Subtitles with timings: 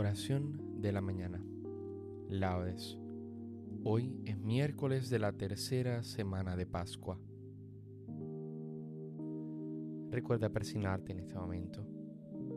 [0.00, 1.44] Oración de la mañana.
[2.30, 2.96] Laudes.
[3.84, 7.20] Hoy es miércoles de la tercera semana de Pascua.
[10.08, 11.86] Recuerda persignarte en este momento.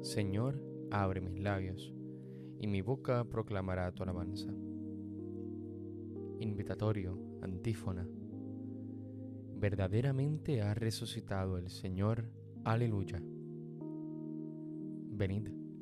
[0.00, 1.92] Señor, abre mis labios,
[2.58, 4.50] y mi boca proclamará tu alabanza.
[6.40, 8.08] Invitatorio, antífona.
[9.56, 12.30] Verdaderamente ha resucitado el Señor.
[12.64, 13.22] Aleluya.
[15.10, 15.65] Venid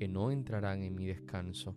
[0.00, 1.76] que no entrarán en mi descanso.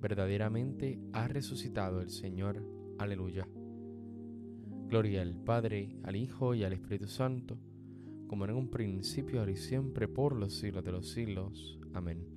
[0.00, 2.64] Verdaderamente ha resucitado el Señor.
[2.98, 3.48] Aleluya.
[4.86, 7.58] Gloria al Padre, al Hijo y al Espíritu Santo,
[8.28, 11.80] como en un principio, ahora y siempre, por los siglos de los siglos.
[11.94, 12.28] Amén.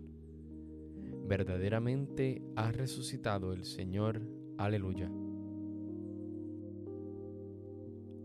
[1.28, 4.24] Verdaderamente ha resucitado el Señor.
[4.58, 5.12] Aleluya.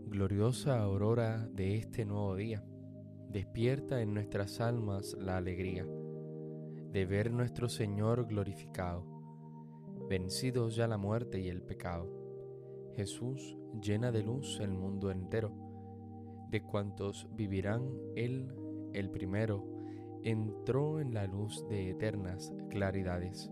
[0.07, 2.65] Gloriosa aurora de este nuevo día,
[3.29, 5.85] despierta en nuestras almas la alegría
[6.93, 9.03] de ver nuestro Señor glorificado,
[10.07, 12.07] vencido ya la muerte y el pecado.
[12.95, 15.51] Jesús llena de luz el mundo entero,
[16.51, 18.47] de cuantos vivirán Él,
[18.93, 19.67] el primero,
[20.21, 23.49] entró en la luz de eternas claridades,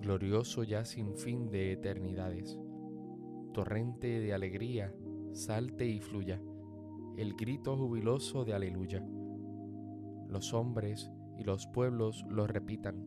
[0.00, 2.60] glorioso ya sin fin de eternidades.
[3.54, 4.94] Torrente de alegría,
[5.32, 6.40] salte y fluya,
[7.16, 9.04] el grito jubiloso de aleluya.
[10.28, 13.06] Los hombres y los pueblos lo repitan.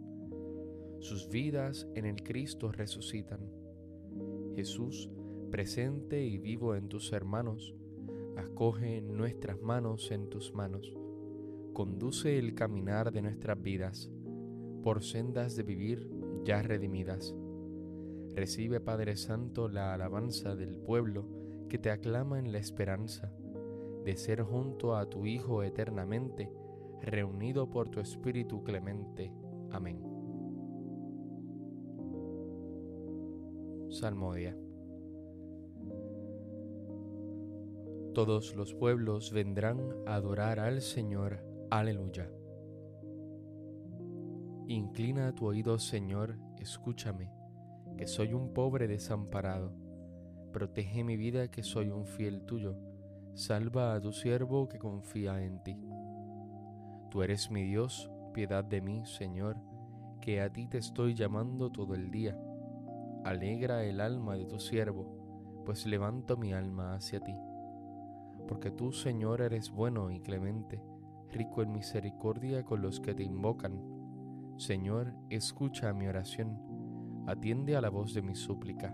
[1.00, 3.40] Sus vidas en el Cristo resucitan.
[4.56, 5.09] Jesús,
[5.50, 7.75] presente y vivo en tus hermanos,
[8.35, 10.94] acoge nuestras manos en tus manos.
[11.73, 14.12] Conduce el caminar de nuestras vidas
[14.84, 16.09] por sendas de vivir
[16.44, 17.35] ya redimidas.
[18.35, 21.25] Recibe, Padre Santo, la alabanza del pueblo
[21.68, 23.31] que te aclama en la esperanza
[24.03, 26.51] de ser junto a tu Hijo eternamente
[27.02, 29.34] reunido por tu Espíritu clemente.
[29.72, 30.02] Amén.
[33.90, 34.56] Salmodia.
[38.14, 41.44] Todos los pueblos vendrán a adorar al Señor.
[41.70, 42.30] Aleluya.
[44.68, 47.31] Inclina tu oído, Señor, escúchame,
[47.98, 49.74] que soy un pobre desamparado.
[50.52, 52.76] Protege mi vida, que soy un fiel tuyo.
[53.34, 55.88] Salva a tu siervo que confía en ti.
[57.09, 59.58] Tú eres mi Dios, piedad de mí, Señor,
[60.22, 62.38] que a ti te estoy llamando todo el día.
[63.24, 67.36] Alegra el alma de tu siervo, pues levanto mi alma hacia ti.
[68.48, 70.83] Porque tú, Señor, eres bueno y clemente,
[71.31, 73.81] rico en misericordia con los que te invocan.
[74.57, 78.94] Señor, escucha mi oración, atiende a la voz de mi súplica.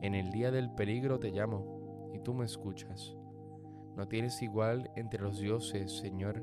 [0.00, 3.16] En el día del peligro te llamo, y tú me escuchas.
[3.96, 6.42] No tienes igual entre los dioses, Señor,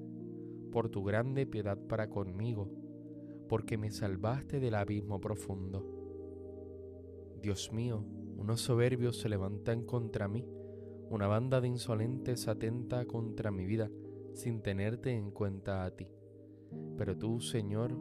[0.71, 2.69] por tu grande piedad para conmigo,
[3.47, 5.85] porque me salvaste del abismo profundo.
[7.41, 8.03] Dios mío,
[8.37, 10.47] unos soberbios se levantan contra mí,
[11.09, 13.91] una banda de insolentes atenta contra mi vida,
[14.33, 16.07] sin tenerte en cuenta a ti.
[16.97, 17.97] Pero tú, Señor,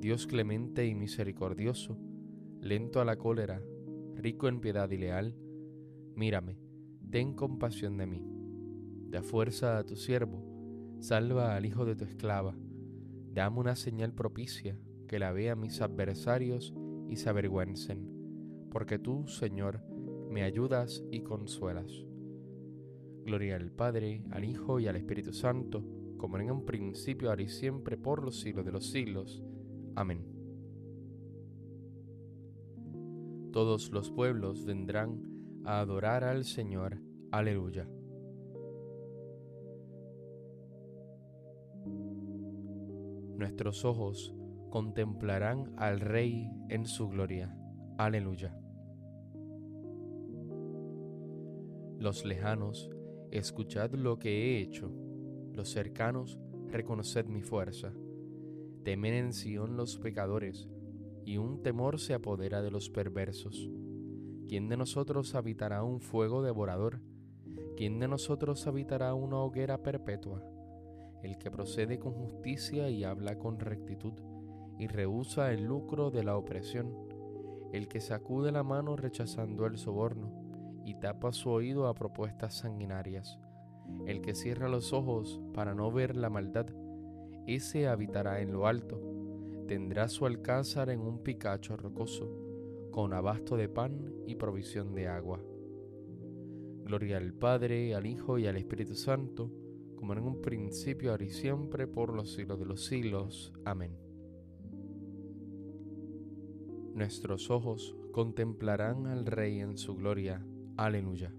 [0.00, 1.98] Dios clemente y misericordioso,
[2.60, 3.62] lento a la cólera,
[4.14, 5.34] rico en piedad y leal,
[6.14, 6.58] mírame,
[7.10, 8.24] ten compasión de mí.
[9.10, 10.53] Da fuerza a tu siervo,
[11.04, 12.56] salva al hijo de tu esclava,
[13.30, 16.72] dame una señal propicia, que la vean mis adversarios
[17.10, 19.82] y se avergüencen, porque tú, Señor,
[20.30, 22.06] me ayudas y consuelas.
[23.26, 25.84] Gloria al Padre, al Hijo y al Espíritu Santo,
[26.16, 29.44] como en un principio, ahora y siempre, por los siglos de los siglos.
[29.96, 30.24] Amén.
[33.52, 35.20] Todos los pueblos vendrán
[35.64, 36.98] a adorar al Señor.
[37.30, 37.86] Aleluya.
[43.36, 44.34] Nuestros ojos
[44.70, 47.56] contemplarán al Rey en su gloria.
[47.98, 48.56] Aleluya.
[51.98, 52.90] Los lejanos,
[53.30, 54.92] escuchad lo que he hecho.
[55.52, 56.38] Los cercanos,
[56.68, 57.92] reconoced mi fuerza.
[58.84, 60.68] Temen en Sión los pecadores,
[61.24, 63.70] y un temor se apodera de los perversos.
[64.46, 67.00] ¿Quién de nosotros habitará un fuego devorador?
[67.76, 70.44] ¿Quién de nosotros habitará una hoguera perpetua?
[71.24, 74.12] El que procede con justicia y habla con rectitud
[74.78, 76.94] y rehúsa el lucro de la opresión,
[77.72, 83.38] el que sacude la mano rechazando el soborno y tapa su oído a propuestas sanguinarias,
[84.06, 86.66] el que cierra los ojos para no ver la maldad,
[87.46, 89.00] ese habitará en lo alto,
[89.66, 92.30] tendrá su alcázar en un picacho rocoso,
[92.90, 95.42] con abasto de pan y provisión de agua.
[96.84, 99.50] Gloria al Padre, al Hijo y al Espíritu Santo,
[100.04, 103.54] como en un principio, ahora y siempre, por los siglos de los siglos.
[103.64, 104.04] Amén
[106.94, 110.46] nuestros ojos contemplarán al Rey en su gloria.
[110.76, 111.34] Aleluya.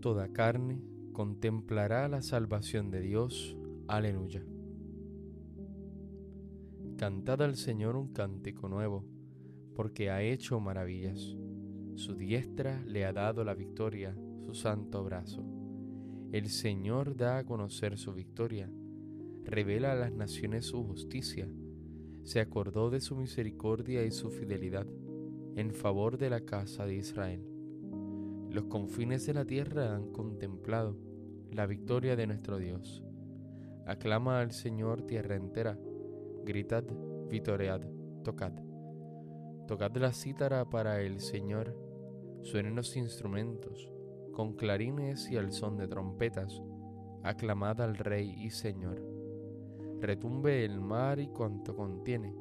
[0.00, 0.82] Toda carne
[1.12, 3.56] contemplará la salvación de Dios.
[3.88, 4.44] Aleluya.
[6.96, 9.04] Cantad al Señor un cántico nuevo,
[9.74, 11.36] porque ha hecho maravillas.
[11.94, 15.44] Su diestra le ha dado la victoria, su santo brazo.
[16.32, 18.70] El Señor da a conocer su victoria
[19.44, 21.48] revela a las naciones su justicia,
[22.22, 24.86] se acordó de su misericordia y su fidelidad
[25.56, 27.44] en favor de la casa de Israel.
[28.50, 30.96] Los confines de la tierra han contemplado
[31.50, 33.02] la victoria de nuestro Dios.
[33.86, 35.78] Aclama al Señor tierra entera,
[36.44, 36.84] gritad,
[37.28, 37.82] vitoread,
[38.22, 38.71] tocad.
[39.72, 41.74] Tocad la cítara para el Señor,
[42.42, 43.90] suenen los instrumentos,
[44.34, 46.60] con clarines y al son de trompetas,
[47.22, 49.02] aclamad al Rey y Señor
[49.98, 52.34] retumbe el mar y cuanto contiene,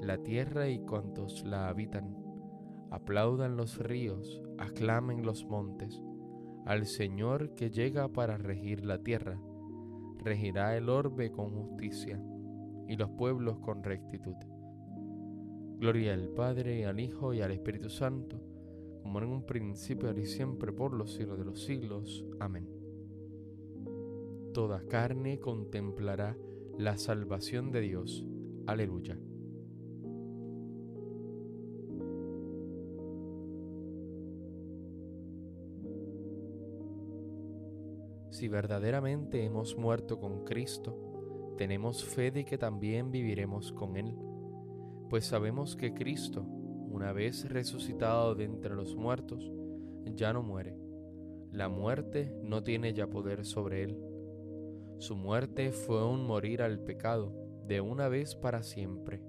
[0.00, 2.16] la tierra y cuantos la habitan.
[2.90, 6.02] Aplaudan los ríos, aclamen los montes,
[6.66, 9.38] al Señor que llega para regir la tierra.
[10.24, 12.20] Regirá el orbe con justicia
[12.88, 14.53] y los pueblos con rectitud.
[15.78, 18.40] Gloria al Padre, al Hijo y al Espíritu Santo,
[19.02, 22.24] como en un principio, ahora y siempre, por los siglos de los siglos.
[22.40, 22.68] Amén.
[24.52, 26.36] Toda carne contemplará
[26.78, 28.24] la salvación de Dios.
[28.66, 29.18] Aleluya.
[38.30, 44.16] Si verdaderamente hemos muerto con Cristo, tenemos fe de que también viviremos con Él,
[45.14, 49.48] pues sabemos que Cristo, una vez resucitado de entre los muertos,
[50.16, 50.76] ya no muere.
[51.52, 53.96] La muerte no tiene ya poder sobre Él
[54.98, 57.32] su muerte fue un morir al pecado
[57.66, 59.22] de una vez para siempre,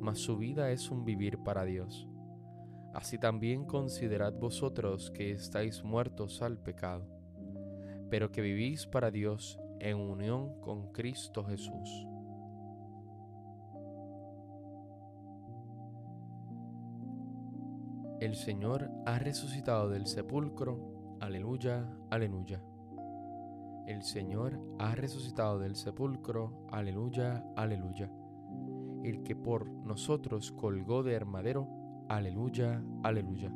[0.00, 2.08] mas su vida es un vivir para Dios.
[2.94, 7.06] Así también considerad vosotros que estáis muertos al pecado,
[8.10, 12.06] pero que vivís para Dios en unión con Cristo Jesús.
[18.22, 21.16] El Señor ha resucitado del sepulcro.
[21.18, 22.62] Aleluya, aleluya.
[23.88, 26.68] El Señor ha resucitado del sepulcro.
[26.70, 28.12] Aleluya, aleluya.
[29.02, 31.66] El que por nosotros colgó de armadero.
[32.08, 33.52] Aleluya, aleluya.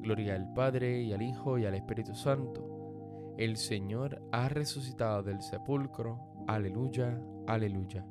[0.00, 3.36] Gloria al Padre y al Hijo y al Espíritu Santo.
[3.38, 6.18] El Señor ha resucitado del sepulcro.
[6.48, 8.04] Aleluya, aleluya.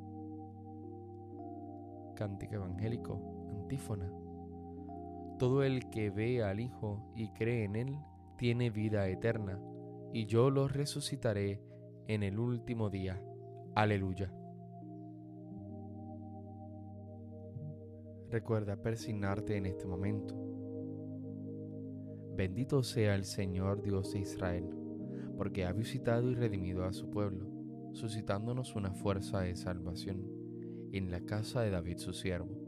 [2.16, 3.20] Cántico evangélico,
[3.50, 4.10] antífona.
[5.38, 7.98] Todo el que ve al Hijo y cree en Él
[8.36, 9.60] tiene vida eterna
[10.12, 11.62] y yo los resucitaré
[12.06, 13.22] en el último día.
[13.74, 14.32] Aleluya.
[18.30, 20.34] Recuerda persignarte en este momento.
[22.36, 24.68] Bendito sea el Señor Dios de Israel,
[25.36, 27.46] porque ha visitado y redimido a su pueblo,
[27.92, 30.24] suscitándonos una fuerza de salvación
[30.92, 32.67] en la casa de David su siervo,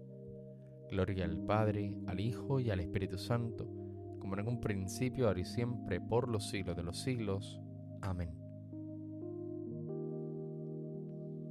[0.91, 3.65] Gloria al Padre, al Hijo y al Espíritu Santo,
[4.19, 7.61] como en un principio, ahora y siempre, por los siglos de los siglos.
[8.01, 8.31] Amén.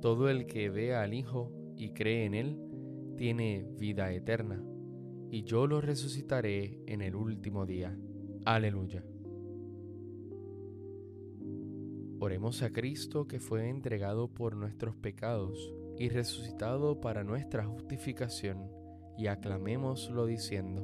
[0.03, 2.59] Todo el que vea al Hijo y cree en Él,
[3.17, 4.63] tiene vida eterna,
[5.31, 7.99] y yo lo resucitaré en el último día.
[8.45, 9.03] Aleluya.
[12.19, 18.80] Oremos a Cristo que fue entregado por nuestros pecados y resucitado para nuestra justificación
[19.21, 20.83] y aclamémoslo diciendo,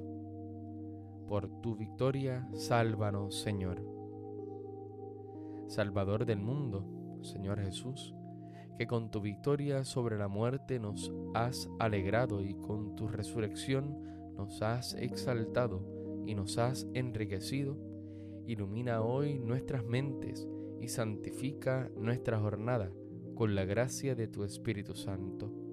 [1.27, 3.83] por tu victoria, sálvanos Señor.
[5.69, 6.85] Salvador del mundo,
[7.23, 8.15] Señor Jesús,
[8.77, 14.03] que con tu victoria sobre la muerte nos has alegrado y con tu resurrección
[14.37, 15.81] nos has exaltado
[16.27, 17.79] y nos has enriquecido,
[18.47, 20.47] ilumina hoy nuestras mentes
[20.79, 22.93] y santifica nuestra jornada
[23.35, 25.66] con la gracia de tu Espíritu Santo.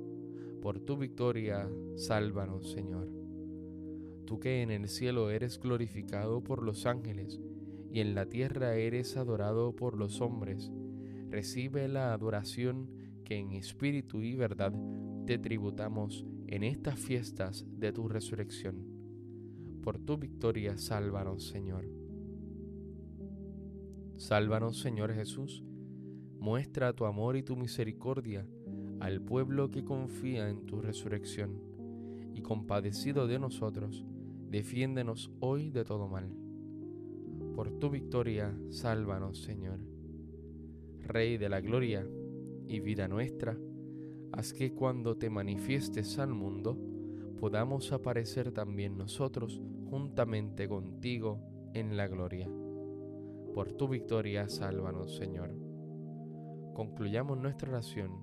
[0.63, 3.09] Por tu victoria, sálvanos, Señor.
[4.25, 7.41] Tú que en el cielo eres glorificado por los ángeles
[7.91, 10.71] y en la tierra eres adorado por los hombres,
[11.29, 12.89] recibe la adoración
[13.25, 14.71] que en espíritu y verdad
[15.27, 18.93] te tributamos en estas fiestas de tu resurrección
[19.81, 21.89] por tu victoria, sálvanos, Señor.
[24.15, 25.61] Sálvanos, Señor Jesús.
[26.39, 28.47] Muestra tu amor y tu misericordia
[29.03, 31.59] al pueblo que confía en tu resurrección.
[32.33, 34.05] Y compadecido de nosotros,
[34.49, 36.33] defiéndenos hoy de todo mal.
[37.53, 39.79] Por tu victoria, sálvanos, Señor.
[41.01, 42.07] Rey de la gloria
[42.65, 43.57] y vida nuestra,
[44.31, 46.79] haz que cuando te manifiestes al mundo,
[47.41, 51.41] podamos aparecer también nosotros juntamente contigo
[51.73, 52.47] en la gloria.
[53.53, 55.53] Por tu victoria, sálvanos, Señor.
[56.73, 58.22] Concluyamos nuestra oración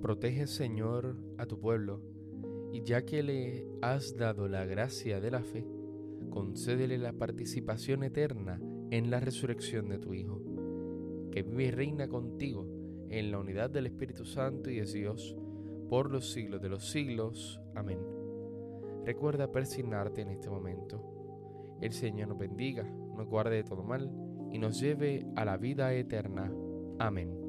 [0.00, 2.00] Protege, Señor, a tu pueblo,
[2.72, 5.66] y ya que le has dado la gracia de la fe,
[6.30, 10.40] concédele la participación eterna en la resurrección de tu Hijo,
[11.30, 12.66] que vive y reina contigo
[13.08, 15.36] en la unidad del Espíritu Santo y de Dios,
[15.88, 17.60] por los siglos de los siglos.
[17.74, 17.98] Amén.
[19.04, 21.78] Recuerda persignarte en este momento.
[21.80, 24.10] El Señor nos bendiga, nos guarde de todo mal
[24.52, 26.52] y nos lleve a la vida eterna.
[26.98, 27.39] Amén.